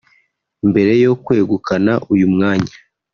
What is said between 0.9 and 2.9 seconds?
yo kwegukana uyu mwanya